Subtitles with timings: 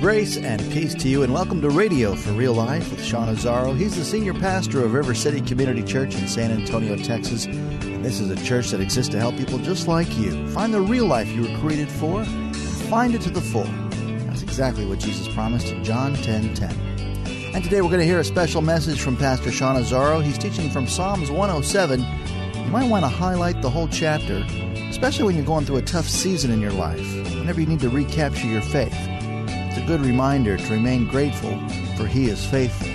[0.00, 3.76] Grace and peace to you, and welcome to Radio for Real Life with Sean Azzaro.
[3.76, 7.44] He's the senior pastor of River City Community Church in San Antonio, Texas.
[7.44, 10.80] And this is a church that exists to help people just like you find the
[10.80, 13.68] real life you were created for and find it to the full.
[14.24, 16.70] That's exactly what Jesus promised in John 10 10.
[17.54, 20.24] And today we're going to hear a special message from Pastor Sean Azzaro.
[20.24, 22.00] He's teaching from Psalms 107.
[22.54, 24.46] You might want to highlight the whole chapter,
[24.88, 27.90] especially when you're going through a tough season in your life, whenever you need to
[27.90, 28.96] recapture your faith.
[29.90, 31.50] Good reminder to remain grateful,
[31.96, 32.86] for He is faithful.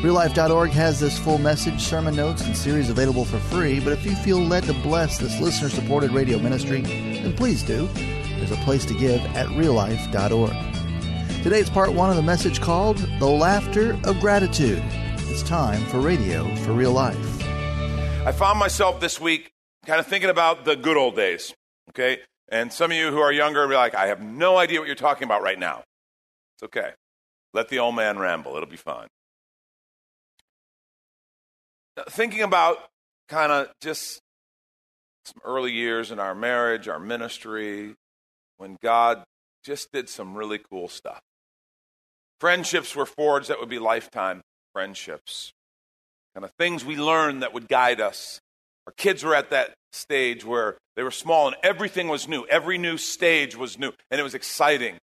[0.00, 4.14] RealLife.org has this full message, sermon notes, and series available for free, but if you
[4.14, 7.86] feel led to bless this listener supported radio ministry, then please do.
[7.88, 11.42] There's a place to give at RealLife.org.
[11.42, 14.82] Today's part one of the message called The Laughter of Gratitude.
[15.28, 17.44] It's time for Radio for Real Life.
[18.24, 19.50] I found myself this week
[19.84, 21.52] kind of thinking about the good old days,
[21.90, 22.20] okay?
[22.48, 24.86] And some of you who are younger will be like, I have no idea what
[24.86, 25.82] you're talking about right now.
[26.56, 26.92] It's okay.
[27.52, 29.08] Let the old man ramble, it'll be fine.
[32.10, 32.78] Thinking about
[33.28, 34.20] kind of just
[35.24, 37.94] some early years in our marriage, our ministry,
[38.58, 39.24] when God
[39.64, 41.20] just did some really cool stuff.
[42.40, 45.52] Friendships were forged that would be lifetime friendships.
[46.34, 48.40] Kind of things we learned that would guide us.
[48.86, 52.46] Our kids were at that stage where they were small and everything was new.
[52.46, 54.98] Every new stage was new and it was exciting.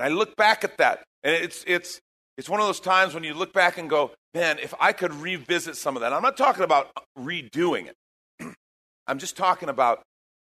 [0.00, 2.00] And I look back at that and it's, it's,
[2.38, 5.12] it's one of those times when you look back and go, man, if I could
[5.12, 6.14] revisit some of that.
[6.14, 8.54] I'm not talking about uh, redoing it.
[9.06, 10.00] I'm just talking about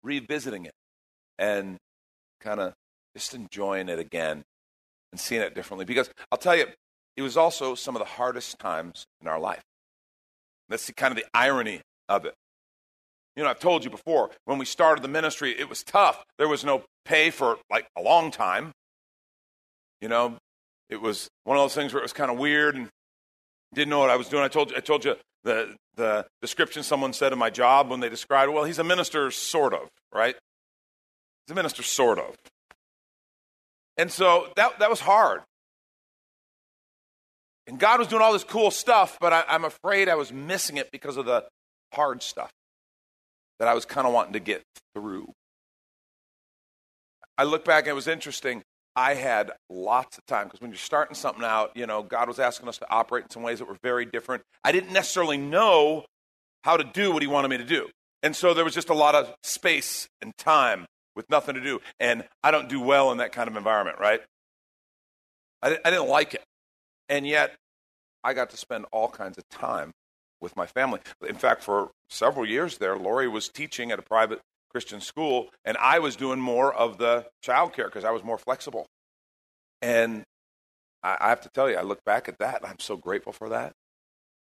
[0.03, 0.75] revisiting it
[1.39, 1.79] and
[2.43, 2.75] kind of
[3.17, 4.43] just enjoying it again
[5.11, 5.87] and seeing it differently.
[5.87, 6.67] Because I'll tell you,
[7.17, 9.63] it was also some of the hardest times in our life.
[10.69, 11.81] That's the, kind of the irony
[12.11, 12.35] of it.
[13.37, 16.25] You know, I've told you before, when we started the ministry, it was tough.
[16.37, 18.73] There was no pay for like a long time.
[20.01, 20.37] You know,
[20.89, 22.89] it was one of those things where it was kind of weird and
[23.75, 24.43] didn't know what I was doing.
[24.43, 28.01] I told you, I told you the, the description someone said of my job when
[28.01, 28.53] they described.
[28.53, 30.35] Well, he's a minister, sort of, right?
[31.47, 32.37] He's a minister, sort of.
[33.97, 35.43] And so that, that was hard.
[37.67, 40.77] And God was doing all this cool stuff, but I, I'm afraid I was missing
[40.77, 41.45] it because of the
[41.93, 42.51] hard stuff
[43.59, 44.63] that I was kind of wanting to get
[44.95, 45.33] through.
[47.39, 48.63] I look back and it was interesting.
[49.01, 52.39] I had lots of time because when you're starting something out, you know, God was
[52.39, 54.43] asking us to operate in some ways that were very different.
[54.63, 56.05] I didn't necessarily know
[56.65, 57.89] how to do what He wanted me to do.
[58.23, 60.85] And so there was just a lot of space and time
[61.17, 61.81] with nothing to do.
[61.99, 64.21] And I don't do well in that kind of environment, right?
[65.63, 66.43] I, I didn't like it.
[67.09, 67.57] And yet,
[68.23, 69.93] I got to spend all kinds of time
[70.43, 71.01] with my family.
[71.27, 75.77] In fact, for several years there, Lori was teaching at a private Christian school, and
[75.79, 78.87] I was doing more of the childcare because I was more flexible.
[79.83, 80.25] And
[81.03, 83.49] I, I have to tell you, I look back at that, I'm so grateful for
[83.51, 83.73] that.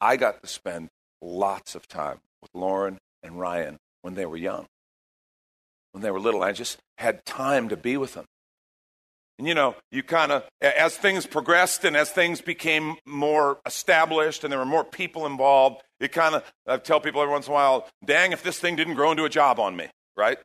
[0.01, 0.89] I got to spend
[1.23, 4.67] lots of time with Lauren and Ryan when they were young,
[5.93, 6.43] when they were little.
[6.43, 8.27] I just had time to be with them.
[9.39, 14.45] And you know, you kind of, as things progressed and as things became more established
[14.45, 17.53] and there were more people involved, you kind of, I tell people every once in
[17.53, 20.39] a while, dang, if this thing didn't grow into a job on me, right?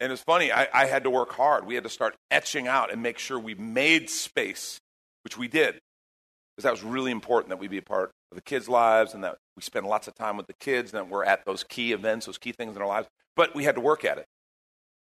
[0.00, 1.64] And it's funny, I, I had to work hard.
[1.64, 4.80] We had to start etching out and make sure we made space,
[5.22, 5.74] which we did.
[6.56, 9.22] Because that was really important that we be a part of the kids' lives and
[9.24, 11.92] that we spend lots of time with the kids and that we're at those key
[11.92, 13.08] events, those key things in our lives.
[13.36, 14.26] But we had to work at it.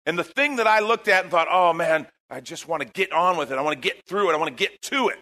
[0.04, 2.88] And the thing that I looked at and thought, oh man, I just want to
[2.88, 3.58] get on with it.
[3.58, 4.34] I want to get through it.
[4.34, 5.18] I want to get to it.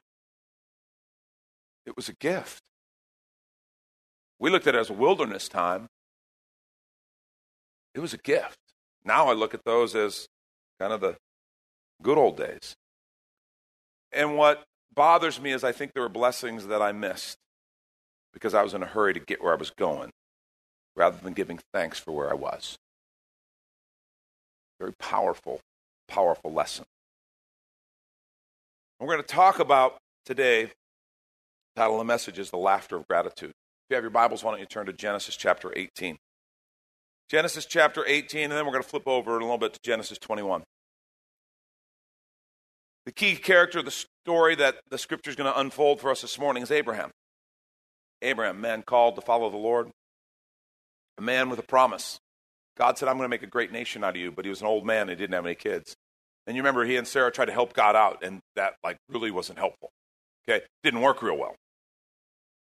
[1.85, 2.63] It was a gift.
[4.39, 5.89] We looked at it as a wilderness time.
[7.95, 8.59] It was a gift.
[9.05, 10.29] Now I look at those as
[10.79, 11.17] kind of the
[12.03, 12.75] good old days.
[14.13, 14.65] And what
[14.95, 17.37] bothers me is I think there were blessings that I missed
[18.33, 20.11] because I was in a hurry to get where I was going
[20.97, 22.77] rather than giving thanks for where I was.
[24.79, 25.61] Very powerful,
[26.09, 26.85] powerful lesson.
[28.99, 29.97] We're going to talk about
[30.27, 30.73] today,
[31.75, 33.51] title of the message is The Laughter of Gratitude.
[33.51, 36.19] If you have your Bibles, why don't you turn to Genesis chapter 18?
[37.31, 39.81] Genesis chapter 18, and then we're going to flip over in a little bit to
[39.85, 40.65] Genesis 21.
[43.07, 46.23] The key character of the story that the scripture is going to unfold for us
[46.23, 47.13] this morning is Abraham.
[48.21, 49.91] Abraham, man called to follow the Lord,
[51.19, 52.19] a man with a promise.
[52.77, 54.61] God said, I'm going to make a great nation out of you, but he was
[54.61, 55.95] an old man and he didn't have any kids.
[56.49, 59.31] And you remember he and Sarah tried to help God out, and that like really
[59.31, 59.91] wasn't helpful.
[60.49, 61.55] Okay, didn't work real well.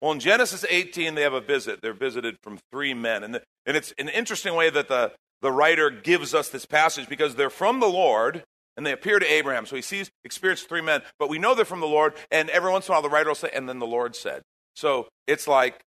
[0.02, 1.80] Well, in Genesis 18, they have a visit.
[1.80, 3.22] They're visited from three men.
[3.22, 5.12] And, the, and it's an interesting way that the,
[5.42, 8.42] the writer gives us this passage because they're from the Lord
[8.76, 9.64] and they appear to Abraham.
[9.64, 12.14] So he sees, experiences three men, but we know they're from the Lord.
[12.32, 14.42] And every once in a while, the writer will say, and then the Lord said.
[14.74, 15.80] So it's like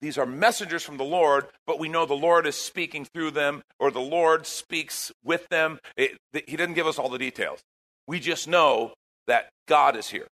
[0.00, 3.62] these are messengers from the Lord, but we know the Lord is speaking through them
[3.78, 5.78] or the Lord speaks with them.
[5.96, 7.60] It, he didn't give us all the details.
[8.08, 8.94] We just know
[9.28, 10.26] that God is here.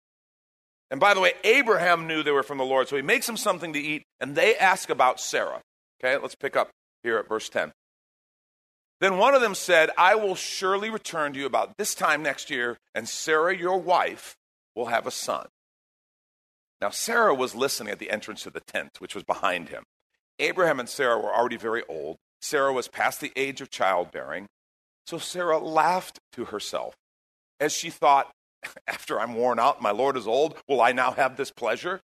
[0.91, 3.37] And by the way, Abraham knew they were from the Lord, so he makes them
[3.37, 5.61] something to eat, and they ask about Sarah.
[6.03, 6.69] Okay, let's pick up
[7.01, 7.71] here at verse 10.
[8.99, 12.49] Then one of them said, I will surely return to you about this time next
[12.51, 14.35] year, and Sarah, your wife,
[14.75, 15.47] will have a son.
[16.81, 19.83] Now, Sarah was listening at the entrance to the tent, which was behind him.
[20.39, 22.17] Abraham and Sarah were already very old.
[22.41, 24.47] Sarah was past the age of childbearing.
[25.05, 26.95] So Sarah laughed to herself
[27.59, 28.31] as she thought,
[28.87, 32.01] after I'm worn out, my Lord is old, will I now have this pleasure?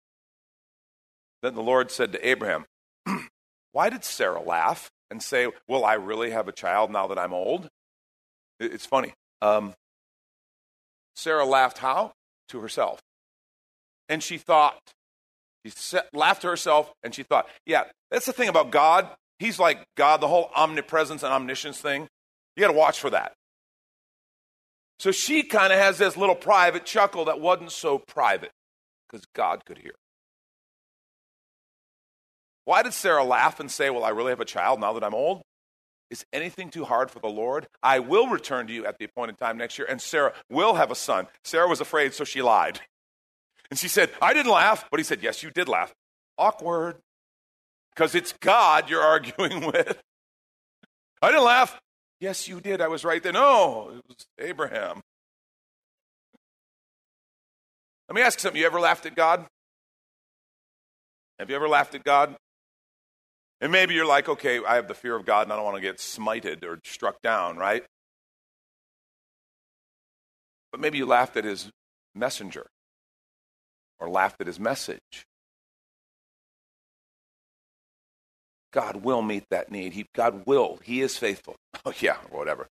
[1.41, 2.65] Then the Lord said to Abraham,
[3.71, 7.33] Why did Sarah laugh and say, Will I really have a child now that I'm
[7.33, 7.69] old?
[8.59, 9.13] It's funny.
[9.41, 9.73] Um,
[11.15, 12.13] Sarah laughed how?
[12.49, 13.01] To herself.
[14.07, 14.79] And she thought,
[15.65, 15.73] she
[16.13, 19.09] laughed to herself and she thought, Yeah, that's the thing about God.
[19.39, 22.07] He's like God, the whole omnipresence and omniscience thing.
[22.55, 23.33] You got to watch for that.
[25.03, 28.51] So she kind of has this little private chuckle that wasn't so private
[29.05, 29.95] because God could hear.
[32.63, 35.13] Why did Sarah laugh and say, Well, I really have a child now that I'm
[35.13, 35.41] old?
[36.09, 37.67] Is anything too hard for the Lord?
[37.83, 40.89] I will return to you at the appointed time next year, and Sarah will have
[40.89, 41.27] a son.
[41.43, 42.79] Sarah was afraid, so she lied.
[43.69, 44.85] And she said, I didn't laugh.
[44.89, 45.93] But he said, Yes, you did laugh.
[46.37, 46.95] Awkward.
[47.93, 50.01] Because it's God you're arguing with.
[51.21, 51.77] I didn't laugh.
[52.23, 52.79] Yes, you did.
[52.79, 53.33] I was right there.
[53.33, 55.01] No, oh, it was Abraham.
[58.07, 58.61] Let me ask something.
[58.61, 59.45] You ever laughed at God?
[61.37, 62.37] Have you ever laughed at God?
[63.59, 65.75] And maybe you're like, okay, I have the fear of God and I don't want
[65.75, 67.83] to get smited or struck down, right?
[70.71, 71.71] But maybe you laughed at his
[72.15, 72.67] messenger
[73.99, 75.25] or laughed at his message
[78.73, 79.93] God will meet that need.
[79.93, 80.79] He, God will.
[80.83, 81.55] He is faithful.
[81.85, 82.69] Oh, yeah, whatever.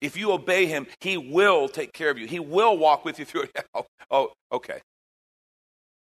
[0.00, 2.28] If you obey him, he will take care of you.
[2.28, 3.66] He will walk with you through it.
[4.08, 4.82] Oh, okay.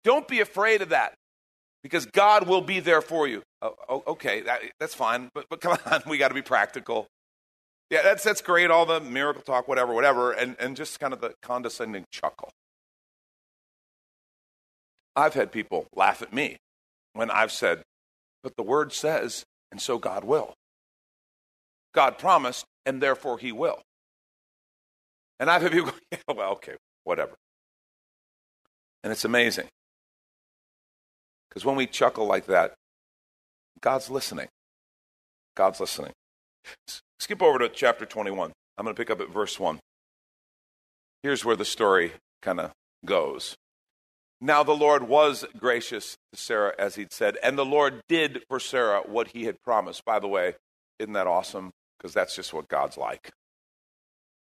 [0.02, 1.14] Don't be afraid of that
[1.82, 3.42] because God will be there for you.
[3.62, 7.06] Oh, oh, okay, that, that's fine, but, but come on, we got to be practical.
[7.90, 11.20] Yeah, that's, that's great, all the miracle talk, whatever, whatever, and, and just kind of
[11.20, 12.50] the condescending chuckle.
[15.14, 16.56] I've had people laugh at me
[17.12, 17.82] when I've said,
[18.44, 20.54] but the word says, and so God will.
[21.94, 23.80] God promised, and therefore he will.
[25.40, 27.34] And I've had people go, yeah, well, okay, whatever.
[29.02, 29.66] And it's amazing.
[31.48, 32.74] Because when we chuckle like that,
[33.80, 34.48] God's listening.
[35.56, 36.12] God's listening.
[37.18, 38.52] Skip over to chapter 21.
[38.76, 39.78] I'm going to pick up at verse 1.
[41.22, 42.72] Here's where the story kind of
[43.04, 43.56] goes.
[44.44, 48.60] Now the Lord was gracious to Sarah, as he'd said, and the Lord did for
[48.60, 50.04] Sarah what he had promised.
[50.04, 50.56] By the way,
[50.98, 51.70] isn't that awesome?
[51.96, 53.30] Because that's just what God's like.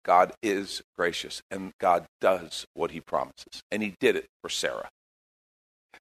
[0.03, 3.63] God is gracious, and God does what he promises.
[3.71, 4.89] And he did it for Sarah.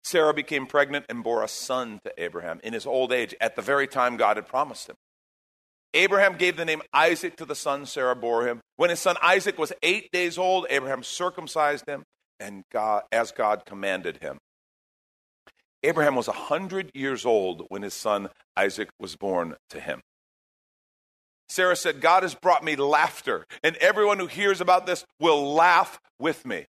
[0.01, 3.61] Sarah became pregnant and bore a son to Abraham in his old age at the
[3.61, 4.95] very time God had promised him.
[5.93, 8.61] Abraham gave the name Isaac to the son Sarah bore him.
[8.77, 12.03] When his son Isaac was eight days old, Abraham circumcised him
[12.39, 14.37] and God, as God commanded him.
[15.83, 20.01] Abraham was a 100 years old when his son Isaac was born to him.
[21.49, 25.99] Sarah said, God has brought me laughter, and everyone who hears about this will laugh
[26.17, 26.65] with me.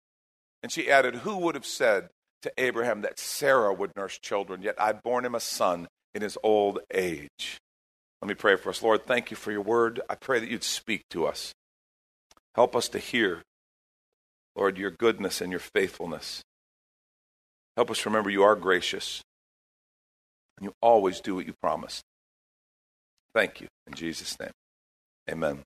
[0.62, 2.09] And she added, Who would have said
[2.42, 6.38] to Abraham that Sarah would nurse children, yet I've borne him a son in his
[6.42, 7.61] old age?
[8.21, 8.83] Let me pray for us.
[8.83, 10.00] Lord, thank you for your word.
[10.09, 11.52] I pray that you'd speak to us.
[12.54, 13.42] Help us to hear
[14.56, 16.42] Lord, your goodness and your faithfulness.
[17.76, 19.23] Help us remember you are gracious
[20.59, 22.02] and you always do what you promised.
[23.35, 23.68] Thank you.
[23.87, 24.50] In Jesus' name,
[25.30, 25.62] amen.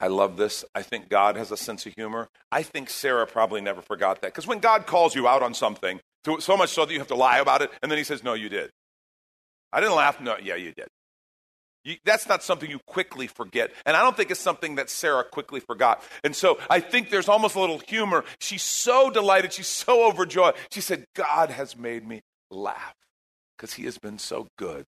[0.00, 0.64] I love this.
[0.74, 2.28] I think God has a sense of humor.
[2.52, 4.28] I think Sarah probably never forgot that.
[4.28, 6.00] Because when God calls you out on something,
[6.40, 7.70] So, much so that you have to lie about it.
[7.82, 8.70] And then he says, No, you did.
[9.72, 10.20] I didn't laugh.
[10.20, 10.88] No, yeah, you did.
[11.84, 13.70] You, that's not something you quickly forget.
[13.86, 16.02] And I don't think it's something that Sarah quickly forgot.
[16.24, 18.24] And so I think there's almost a little humor.
[18.40, 19.52] She's so delighted.
[19.52, 20.54] She's so overjoyed.
[20.70, 22.20] She said, God has made me
[22.50, 22.94] laugh
[23.56, 24.84] because he has been so good.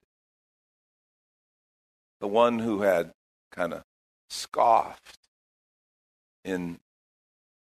[2.21, 3.13] The one who had
[3.51, 3.83] kind of
[4.29, 5.17] scoffed
[6.45, 6.79] in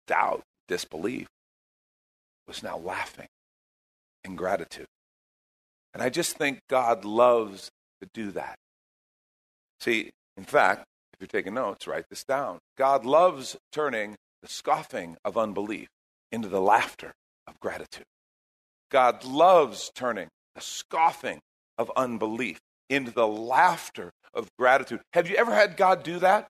[0.07, 1.29] doubt, disbelief,
[2.47, 3.29] was now laughing
[4.25, 4.87] in gratitude.
[5.95, 7.71] And I just think God loves
[8.01, 8.57] to do that.
[9.81, 12.59] See, in fact, if you're taking notes, write this down.
[12.77, 15.89] God loves turning the scoffing of unbelief
[16.31, 17.13] into the laughter
[17.47, 18.05] of gratitude.
[18.91, 21.41] God loves turning the scoffing
[21.77, 22.59] of unbelief
[22.89, 25.01] into the laughter of gratitude.
[25.13, 26.49] Have you ever had God do that?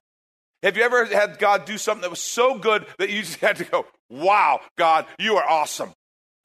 [0.61, 3.57] Have you ever had God do something that was so good that you just had
[3.57, 5.93] to go, wow, God, you are awesome?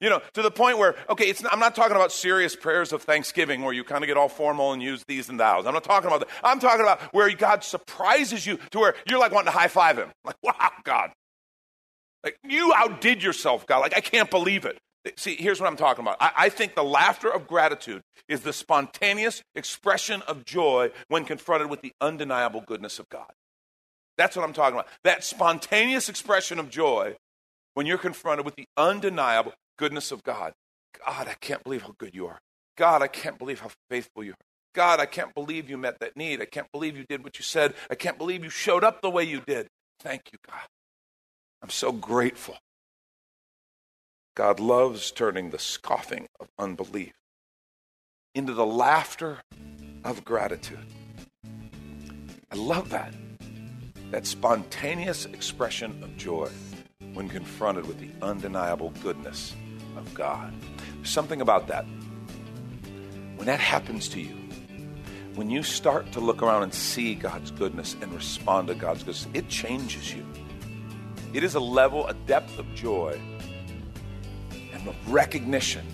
[0.01, 3.01] You know, to the point where, okay, not, I'm not talking about serious prayers of
[3.03, 5.65] thanksgiving where you kind of get all formal and use these and thous.
[5.65, 6.29] I'm not talking about that.
[6.43, 9.97] I'm talking about where God surprises you to where you're like wanting to high five
[9.97, 10.09] him.
[10.25, 11.11] Like, wow, God.
[12.23, 13.79] Like, you outdid yourself, God.
[13.79, 14.77] Like, I can't believe it.
[15.17, 16.17] See, here's what I'm talking about.
[16.19, 21.69] I, I, think the laughter of gratitude is the spontaneous expression of joy when confronted
[21.69, 23.31] with the undeniable goodness of God.
[24.17, 24.87] That's what I'm talking about.
[25.03, 27.17] That spontaneous expression of joy
[27.75, 30.53] when you're confronted with the undeniable goodness of God.
[31.05, 32.39] God, I can't believe how good you are.
[32.77, 34.45] God, I can't believe how faithful you are.
[34.73, 36.41] God, I can't believe you met that need.
[36.41, 37.73] I can't believe you did what you said.
[37.89, 39.67] I can't believe you showed up the way you did.
[40.01, 40.67] Thank you, God.
[41.63, 42.57] I'm so grateful.
[44.35, 47.13] God loves turning the scoffing of unbelief
[48.35, 49.39] into the laughter
[50.03, 50.85] of gratitude.
[52.51, 53.13] I love that.
[54.11, 56.49] That spontaneous expression of joy
[57.13, 59.55] when confronted with the undeniable goodness
[59.97, 60.53] of God.
[61.03, 61.85] Something about that.
[63.35, 64.35] When that happens to you,
[65.35, 69.27] when you start to look around and see God's goodness and respond to God's goodness,
[69.33, 70.25] it changes you.
[71.33, 73.19] It is a level, a depth of joy
[74.73, 75.85] and of recognition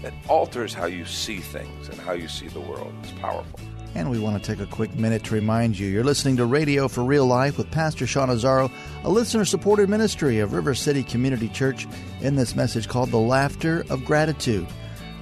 [0.00, 2.92] that alters how you see things and how you see the world.
[3.02, 3.60] It's powerful.
[3.94, 6.88] And we want to take a quick minute to remind you you're listening to Radio
[6.88, 8.70] for Real Life with Pastor Sean Azzaro,
[9.04, 11.86] a listener supported ministry of River City Community Church,
[12.22, 14.66] in this message called The Laughter of Gratitude,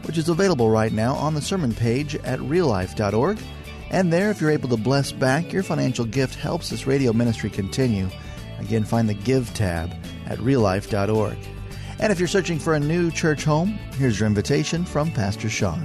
[0.04, 3.38] which is available right now on the sermon page at reallife.org.
[3.90, 7.50] And there, if you're able to bless back, your financial gift helps this radio ministry
[7.50, 8.08] continue.
[8.60, 9.92] Again, find the Give tab
[10.26, 11.36] at reallife.org.
[11.98, 15.84] And if you're searching for a new church home, here's your invitation from Pastor Sean.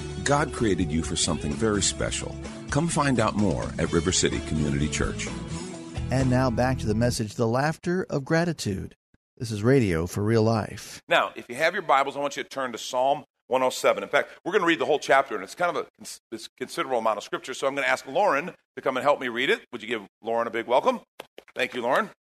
[0.23, 2.35] God created you for something very special.
[2.69, 5.27] Come find out more at River City Community Church.
[6.11, 8.95] And now back to the message The Laughter of Gratitude.
[9.37, 11.01] This is radio for real life.
[11.07, 14.03] Now, if you have your Bibles, I want you to turn to Psalm 107.
[14.03, 15.87] In fact, we're going to read the whole chapter, and it's kind of
[16.31, 17.53] a considerable amount of scripture.
[17.53, 19.61] So I'm going to ask Lauren to come and help me read it.
[19.71, 21.01] Would you give Lauren a big welcome?
[21.55, 22.11] Thank you, Lauren,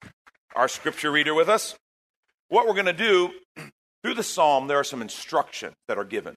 [0.57, 1.77] our scripture reader with us.
[2.49, 3.31] What we're going to do
[4.03, 6.35] through the psalm, there are some instructions that are given.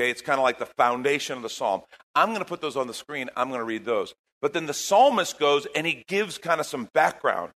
[0.00, 1.82] Okay, it's kind of like the foundation of the psalm.
[2.14, 3.28] I'm going to put those on the screen.
[3.36, 4.14] I'm going to read those.
[4.40, 7.52] But then the psalmist goes and he gives kind of some background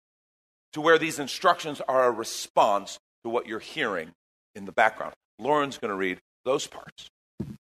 [0.74, 4.10] to where these instructions are a response to what you're hearing
[4.54, 5.14] in the background.
[5.38, 7.08] Lauren's going to read those parts.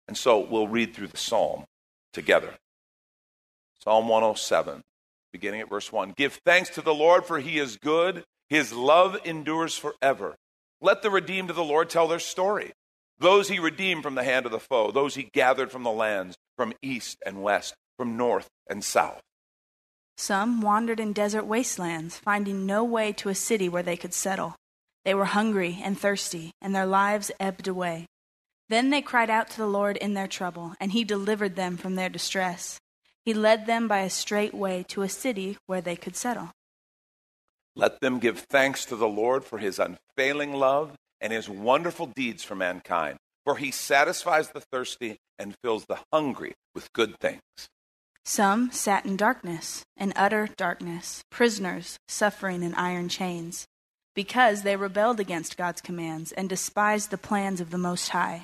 [0.07, 1.65] And so we'll read through the psalm
[2.13, 2.53] together.
[3.83, 4.83] Psalm 107,
[5.33, 6.13] beginning at verse 1.
[6.15, 8.25] Give thanks to the Lord, for he is good.
[8.47, 10.35] His love endures forever.
[10.81, 12.73] Let the redeemed of the Lord tell their story.
[13.19, 16.37] Those he redeemed from the hand of the foe, those he gathered from the lands,
[16.55, 19.21] from east and west, from north and south.
[20.17, 24.55] Some wandered in desert wastelands, finding no way to a city where they could settle.
[25.03, 28.05] They were hungry and thirsty, and their lives ebbed away.
[28.69, 31.95] Then they cried out to the Lord in their trouble, and he delivered them from
[31.95, 32.79] their distress.
[33.23, 36.51] He led them by a straight way to a city where they could settle.
[37.75, 42.43] Let them give thanks to the Lord for his unfailing love and his wonderful deeds
[42.43, 43.17] for mankind.
[43.45, 47.41] For he satisfies the thirsty and fills the hungry with good things.
[48.25, 53.65] Some sat in darkness, in utter darkness, prisoners suffering in iron chains,
[54.15, 58.43] because they rebelled against God's commands and despised the plans of the Most High.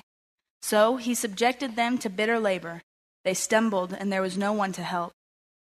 [0.62, 2.80] So he subjected them to bitter labor.
[3.24, 5.12] They stumbled, and there was no one to help.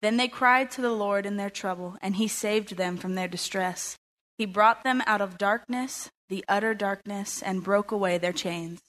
[0.01, 3.27] Then they cried to the Lord in their trouble, and he saved them from their
[3.27, 3.95] distress.
[4.39, 8.79] He brought them out of darkness, the utter darkness, and broke away their chains.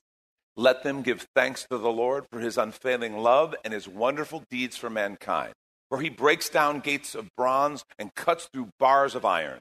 [0.56, 4.76] Let them give thanks to the Lord for his unfailing love and his wonderful deeds
[4.76, 5.54] for mankind.
[5.88, 9.58] For he breaks down gates of bronze and cuts through bars of iron.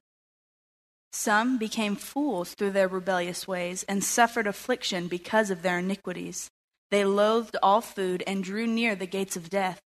[1.11, 6.49] Some became fools through their rebellious ways and suffered affliction because of their iniquities.
[6.91, 9.79] They loathed all food and drew near the gates of death.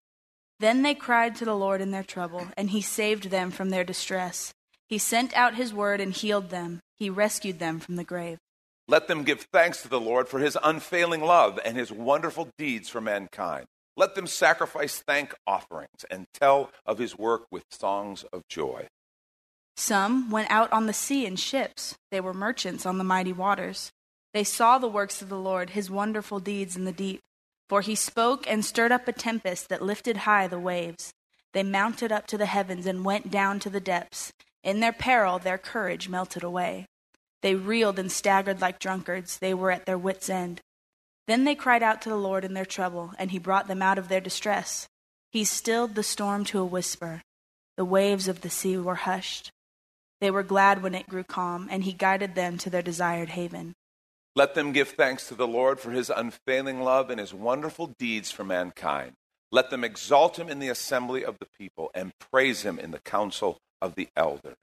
[0.58, 3.84] Then they cried to the Lord in their trouble, and he saved them from their
[3.84, 4.52] distress.
[4.92, 6.80] He sent out his word and healed them.
[6.98, 8.36] He rescued them from the grave.
[8.86, 12.90] Let them give thanks to the Lord for his unfailing love and his wonderful deeds
[12.90, 13.64] for mankind.
[13.96, 18.86] Let them sacrifice thank offerings and tell of his work with songs of joy.
[19.78, 21.96] Some went out on the sea in ships.
[22.10, 23.92] They were merchants on the mighty waters.
[24.34, 27.20] They saw the works of the Lord, his wonderful deeds in the deep.
[27.70, 31.14] For he spoke and stirred up a tempest that lifted high the waves.
[31.54, 34.34] They mounted up to the heavens and went down to the depths.
[34.62, 36.86] In their peril, their courage melted away.
[37.42, 39.38] They reeled and staggered like drunkards.
[39.38, 40.60] They were at their wits' end.
[41.26, 43.98] Then they cried out to the Lord in their trouble, and he brought them out
[43.98, 44.86] of their distress.
[45.30, 47.22] He stilled the storm to a whisper.
[47.76, 49.50] The waves of the sea were hushed.
[50.20, 53.74] They were glad when it grew calm, and he guided them to their desired haven.
[54.36, 58.30] Let them give thanks to the Lord for his unfailing love and his wonderful deeds
[58.30, 59.14] for mankind.
[59.50, 63.00] Let them exalt him in the assembly of the people and praise him in the
[63.00, 64.56] council of the elders.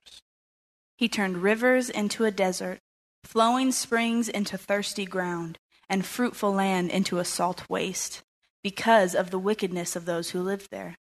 [0.97, 2.79] He turned rivers into a desert,
[3.23, 8.23] flowing springs into thirsty ground, and fruitful land into a salt waste,
[8.63, 10.95] because of the wickedness of those who lived there.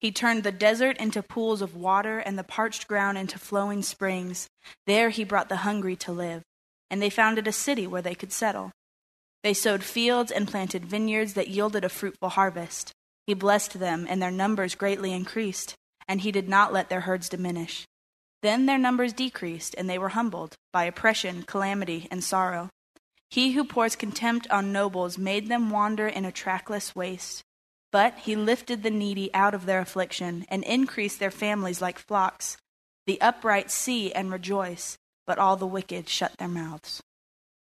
[0.00, 4.48] He turned the desert into pools of water and the parched ground into flowing springs.
[4.86, 6.42] There he brought the hungry to live,
[6.90, 8.70] and they founded a city where they could settle.
[9.42, 12.92] They sowed fields and planted vineyards that yielded a fruitful harvest.
[13.26, 15.74] He blessed them, and their numbers greatly increased,
[16.08, 17.86] and he did not let their herds diminish.
[18.42, 22.68] Then their numbers decreased, and they were humbled by oppression, calamity, and sorrow.
[23.30, 27.42] He who pours contempt on nobles made them wander in a trackless waste.
[27.90, 32.56] But he lifted the needy out of their affliction and increased their families like flocks.
[33.06, 37.02] The upright see and rejoice, but all the wicked shut their mouths.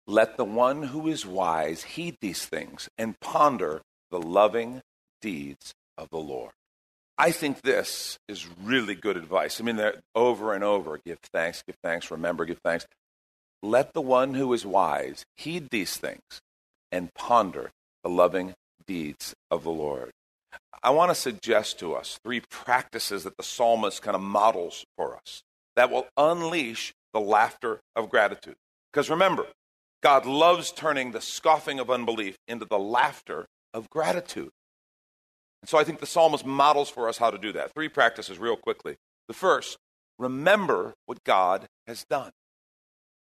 [0.07, 4.83] Let the one who is wise heed these things and ponder the loving
[5.21, 6.53] deeds of the Lord.
[7.19, 9.61] I think this is really good advice.
[9.61, 9.81] I mean,
[10.15, 12.87] over and over give thanks, give thanks, remember, give thanks.
[13.63, 16.41] Let the one who is wise heed these things
[16.91, 17.71] and ponder
[18.03, 18.55] the loving
[18.87, 20.11] deeds of the Lord.
[20.83, 25.17] I want to suggest to us three practices that the psalmist kind of models for
[25.17, 25.43] us
[25.77, 28.57] that will unleash the laughter of gratitude.
[28.93, 29.47] Because remember,
[30.03, 34.51] God loves turning the scoffing of unbelief into the laughter of gratitude.
[35.65, 37.73] So I think the psalmist models for us how to do that.
[37.73, 38.97] Three practices, real quickly.
[39.29, 39.79] The first,
[40.19, 42.33] remember what God has done.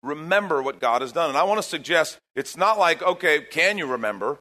[0.02, 1.28] Remember what God has done.
[1.28, 4.40] And I want to suggest it's not like, okay, can you remember?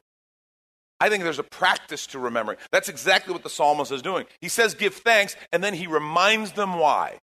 [0.98, 2.58] I think there's a practice to remembering.
[2.70, 4.26] That's exactly what the psalmist is doing.
[4.40, 7.18] He says, give thanks, and then he reminds them why.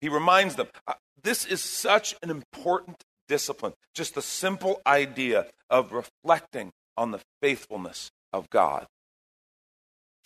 [0.00, 0.68] He reminds them.
[0.86, 3.72] Uh, this is such an important discipline.
[3.94, 8.86] Just the simple idea of reflecting on the faithfulness of God.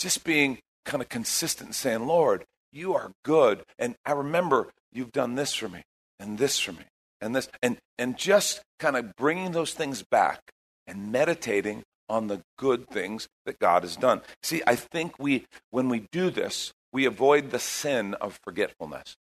[0.00, 3.62] Just being kind of consistent and saying, Lord, you are good.
[3.78, 5.82] And I remember you've done this for me,
[6.18, 6.84] and this for me,
[7.20, 7.48] and this.
[7.62, 10.40] And, and just kind of bringing those things back
[10.86, 14.22] and meditating on the good things that God has done.
[14.42, 19.16] See, I think we, when we do this, we avoid the sin of forgetfulness.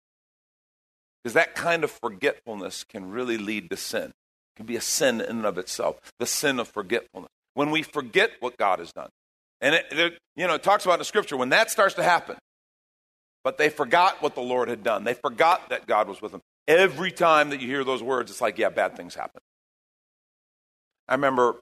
[1.24, 4.04] Because that kind of forgetfulness can really lead to sin.
[4.04, 7.32] It can be a sin in and of itself, the sin of forgetfulness.
[7.56, 9.10] When we forget what God has done.
[9.62, 12.04] And it, it, you know, it talks about in the scripture when that starts to
[12.04, 12.38] happen.
[13.44, 15.04] But they forgot what the Lord had done.
[15.04, 16.42] They forgot that God was with them.
[16.68, 19.40] Every time that you hear those words, it's like, yeah, bad things happen.
[21.08, 21.56] I remember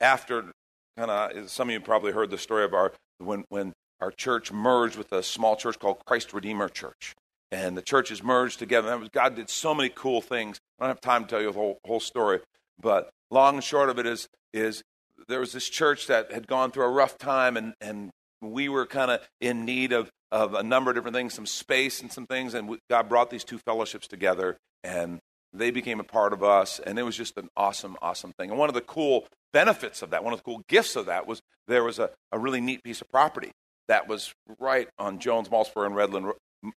[0.00, 0.52] after
[0.96, 4.52] kind of some of you probably heard the story of our when when our church
[4.52, 7.14] merged with a small church called Christ Redeemer Church,
[7.52, 8.96] and the churches merged together.
[8.98, 10.58] Was, God did so many cool things.
[10.78, 12.40] I don't have time to tell you the whole whole story,
[12.80, 14.82] but long and short of it is is
[15.28, 18.10] there was this church that had gone through a rough time, and and
[18.40, 22.00] we were kind of in need of, of a number of different things, some space
[22.00, 25.18] and some things, and we, God brought these two fellowships together, and
[25.52, 28.50] they became a part of us, and it was just an awesome, awesome thing.
[28.50, 31.26] And one of the cool benefits of that, one of the cool gifts of that,
[31.26, 33.50] was there was a, a really neat piece of property
[33.88, 36.32] that was right on Jones Maltsberger and Redland,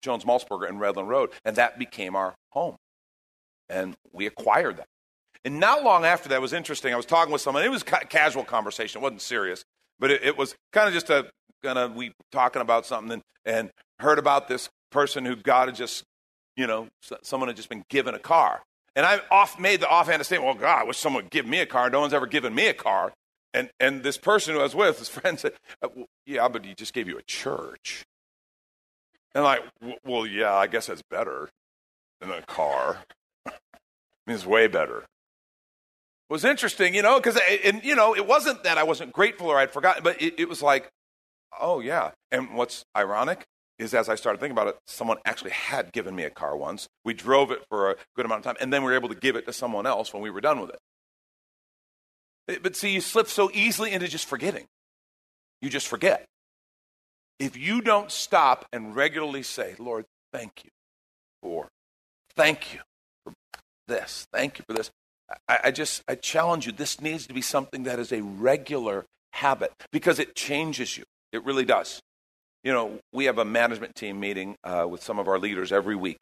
[0.02, 2.76] Jones Maltsberger and Redland Road, and that became our home,
[3.68, 4.86] and we acquired that.
[5.44, 6.92] And not long after that was interesting.
[6.92, 7.64] I was talking with someone.
[7.64, 9.00] It was ca- casual conversation.
[9.00, 9.64] It wasn't serious,
[9.98, 11.30] but it, it was kind of just a
[11.62, 13.70] kind of we talking about something and, and
[14.00, 16.04] heard about this person who God had just,
[16.56, 16.88] you know,
[17.22, 18.62] someone had just been given a car.
[18.96, 21.60] And I off made the offhand statement, well, God, I wish someone would give me
[21.60, 21.88] a car.
[21.88, 23.12] No one's ever given me a car.
[23.54, 25.88] And, and this person who I was with, his friend said, uh,
[26.26, 28.04] yeah, but he just gave you a church.
[29.34, 31.48] And I'm like, well, yeah, I guess that's better
[32.20, 32.98] than a car.
[33.46, 33.50] I
[34.26, 35.04] mean, it's way better
[36.30, 39.58] was interesting, you know, because and you know it wasn't that I wasn't grateful or
[39.58, 40.90] I'd forgotten, but it, it was like,
[41.58, 42.10] oh yeah.
[42.30, 43.46] And what's ironic
[43.78, 46.88] is as I started thinking about it, someone actually had given me a car once.
[47.04, 49.14] We drove it for a good amount of time, and then we were able to
[49.14, 52.62] give it to someone else when we were done with it.
[52.62, 54.66] But see, you slip so easily into just forgetting.
[55.60, 56.24] You just forget.
[57.38, 60.70] If you don't stop and regularly say, Lord, thank you
[61.42, 61.68] for,
[62.34, 62.80] thank you
[63.24, 63.34] for
[63.86, 64.90] this, thank you for this,
[65.48, 66.72] I, I just I challenge you.
[66.72, 71.04] This needs to be something that is a regular habit because it changes you.
[71.32, 72.00] It really does.
[72.64, 75.94] You know, we have a management team meeting uh, with some of our leaders every
[75.96, 76.18] week,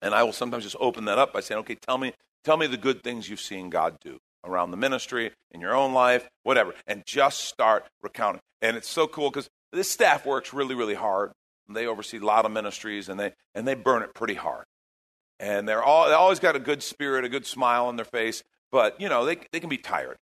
[0.00, 2.12] and I will sometimes just open that up by saying, "Okay, tell me,
[2.44, 5.92] tell me the good things you've seen God do around the ministry, in your own
[5.92, 8.40] life, whatever," and just start recounting.
[8.62, 11.32] And it's so cool because this staff works really, really hard.
[11.68, 14.64] They oversee a lot of ministries, and they and they burn it pretty hard
[15.44, 18.42] and they're all they always got a good spirit, a good smile on their face,
[18.72, 20.16] but you know they they can be tired.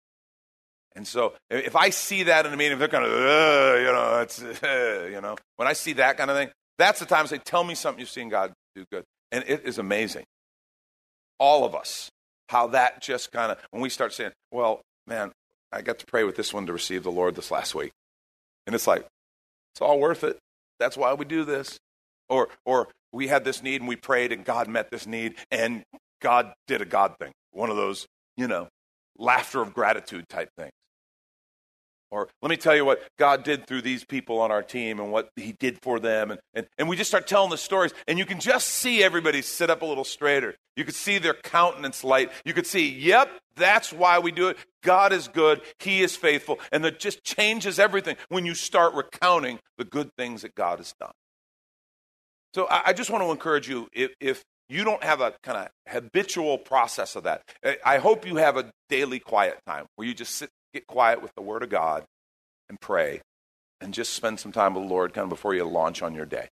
[0.95, 4.21] And so if I see that in a meeting, if they're kind of you know
[4.23, 4.41] it's
[5.13, 7.65] you know when I see that kind of thing, that's the time I say, tell
[7.65, 10.25] me something you've seen God do good, and it is amazing.
[11.41, 12.11] All of us,
[12.49, 15.33] how that just kind of when we start saying, well, man,
[15.73, 17.91] I got to pray with this one to receive the Lord this last week,
[18.69, 19.05] and it's like
[19.75, 20.39] it's all worth it.
[20.79, 21.77] That's why we do this.
[22.29, 25.85] Or, or we had this need and we prayed and God met this need and
[26.21, 27.33] God did a God thing.
[27.53, 28.69] One of those, you know,
[29.17, 30.73] laughter of gratitude type things.
[32.11, 35.13] Or let me tell you what God did through these people on our team and
[35.13, 36.31] what He did for them.
[36.31, 39.43] And, and, and we just start telling the stories, and you can just see everybody
[39.43, 40.55] sit up a little straighter.
[40.75, 42.33] You could see their countenance light.
[42.47, 44.57] You could see, yep, that's why we do it.
[44.83, 46.59] God is good, He is faithful.
[46.73, 50.95] And that just changes everything when you start recounting the good things that God has
[50.99, 51.13] done.
[52.59, 55.59] So I, I just want to encourage you if, if you don't have a kind
[55.59, 57.43] of habitual process of that,
[57.87, 61.33] I hope you have a daily quiet time where you just sit, get quiet with
[61.37, 62.03] the Word of God
[62.69, 63.21] and pray
[63.81, 66.27] and just spend some time with the Lord kind of before you launch on your
[66.27, 66.49] day.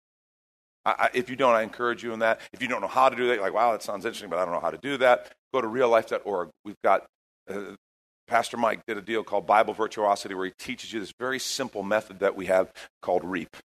[0.85, 2.39] I, I, if you don't, I encourage you in that.
[2.53, 4.45] If you don't know how to do that, like, wow, that sounds interesting, but I
[4.45, 6.49] don't know how to do that, go to reallife.org.
[6.63, 7.07] We've got,
[7.49, 7.73] uh,
[8.27, 11.81] Pastor Mike did a deal called Bible Virtuosity where he teaches you this very simple
[11.81, 13.57] method that we have called REAP.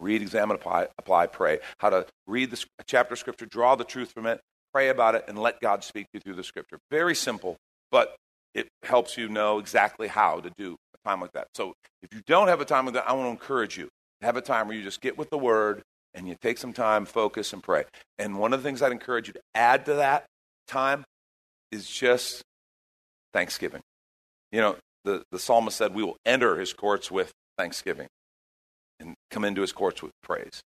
[0.00, 1.60] Read, examine, apply, apply, pray.
[1.78, 4.40] How to read the chapter of Scripture, draw the truth from it,
[4.72, 6.78] pray about it, and let God speak to you through the Scripture.
[6.90, 7.56] Very simple,
[7.90, 8.16] but
[8.54, 11.48] it helps you know exactly how to do a time like that.
[11.54, 13.88] So if you don't have a time like that, I want to encourage you
[14.22, 15.82] have a time where you just get with the Word
[16.14, 17.84] and you take some time, focus, and pray.
[18.18, 20.26] And one of the things I'd encourage you to add to that
[20.66, 21.04] time
[21.70, 22.42] is just
[23.32, 23.80] thanksgiving.
[24.50, 28.08] You know, the, the psalmist said, We will enter his courts with thanksgiving
[29.32, 30.62] come into his courts with praise.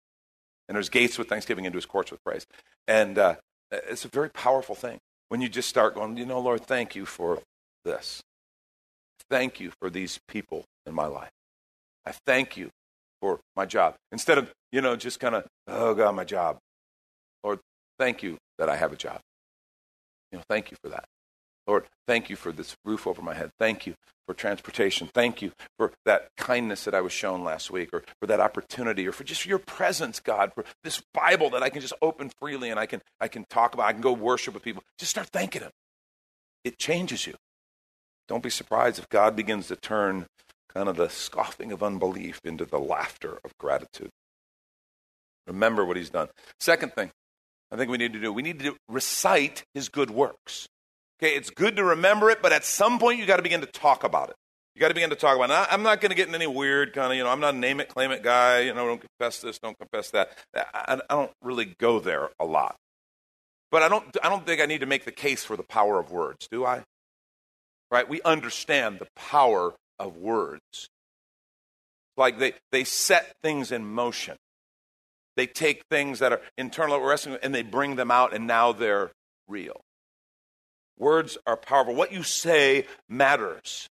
[0.69, 2.45] And there's gates with thanksgiving into his courts with praise.
[2.89, 3.37] And uh,
[3.71, 4.99] it's a very powerful thing
[5.29, 7.41] when you just start going, you know, Lord, thank you for
[7.85, 8.23] this.
[9.31, 11.31] Thank you for these people in my life.
[12.05, 12.71] I thank you
[13.21, 13.95] for my job.
[14.13, 16.59] Instead of, you know, just kind of, oh God, my job.
[17.43, 17.61] Lord,
[17.99, 19.21] thank you that I have a job.
[20.31, 21.05] You know, thank you for that.
[21.67, 23.51] Lord, thank you for this roof over my head.
[23.59, 23.95] Thank you
[24.27, 25.09] for transportation.
[25.13, 29.07] Thank you for that kindness that I was shown last week, or for that opportunity,
[29.07, 32.71] or for just your presence, God, for this Bible that I can just open freely
[32.71, 33.87] and I can, I can talk about.
[33.87, 34.83] I can go worship with people.
[34.99, 35.71] Just start thanking Him.
[36.65, 37.35] It changes you.
[38.29, 40.27] Don't be surprised if God begins to turn
[40.75, 44.11] kind of the scoffing of unbelief into the laughter of gratitude.
[45.47, 46.29] Remember what He's done.
[46.59, 47.13] Second thing
[47.71, 50.69] I think we need to do we need to recite His good works.
[51.23, 53.67] Okay, it's good to remember it, but at some point you got to begin to
[53.67, 54.37] talk about it.
[54.75, 55.73] You got to begin to talk about it.
[55.73, 57.59] I'm not going to get in any weird kind of, you know, I'm not a
[57.59, 58.61] name it, claim it guy.
[58.61, 60.37] You know, don't confess this, don't confess that.
[60.55, 62.77] I, I don't really go there a lot.
[63.71, 65.99] But I don't, I don't think I need to make the case for the power
[65.99, 66.85] of words, do I?
[67.91, 68.07] Right?
[68.07, 70.91] We understand the power of words.
[72.17, 74.37] like they, they set things in motion.
[75.37, 79.11] They take things that are internal wrestling and they bring them out, and now they're
[79.49, 79.81] real.
[80.99, 81.95] Words are powerful.
[81.95, 83.89] What you say matters.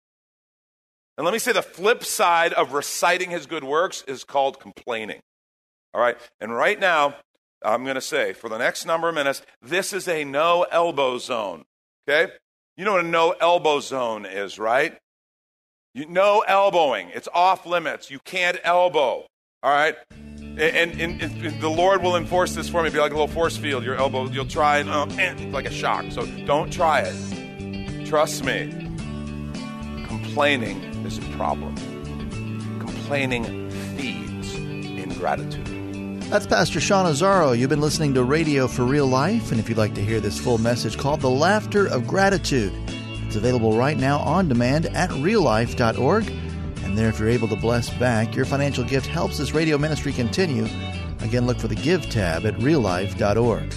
[1.17, 5.21] And let me say the flip side of reciting his good works is called complaining.
[5.95, 6.17] All right?
[6.41, 7.17] And right now,
[7.63, 11.19] I'm going to say for the next number of minutes, this is a no elbow
[11.19, 11.65] zone.
[12.09, 12.33] Okay?
[12.77, 14.97] You know what a no elbow zone is, right?
[15.95, 17.11] You, no elbowing.
[17.13, 18.11] It's off limits.
[18.11, 19.27] You can't elbow.
[19.63, 19.97] All right?
[20.59, 22.89] And, and, and, the Lord will enforce this for me.
[22.89, 23.85] It'll be like a little force field.
[23.85, 26.07] Your elbow, you'll try and, um, and like a shock.
[26.11, 28.07] So don't try it.
[28.07, 28.69] Trust me.
[30.09, 31.77] Complaining is a problem.
[32.81, 36.23] Complaining feeds ingratitude.
[36.23, 37.57] That's Pastor Sean Azzaro.
[37.57, 40.39] You've been listening to Radio for Real Life, and if you'd like to hear this
[40.39, 42.73] full message called The Laughter of Gratitude,
[43.27, 46.48] it's available right now on demand at reallife.org.
[46.89, 50.11] And there, if you're able to bless back, your financial gift helps this radio ministry
[50.11, 50.67] continue.
[51.21, 53.75] Again, look for the Give tab at reallife.org.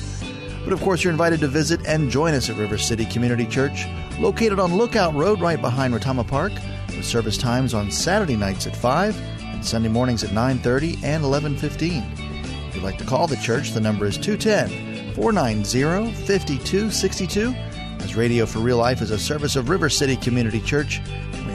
[0.64, 3.86] But of course, you're invited to visit and join us at River City Community Church,
[4.18, 6.54] located on Lookout Road right behind Retama Park,
[6.88, 12.70] with service times on Saturday nights at 5 and Sunday mornings at 9.30 and 11.15.
[12.70, 17.54] If you'd like to call the church, the number is 210 490 5262
[18.04, 21.02] as Radio for Real Life is a service of River City Community Church.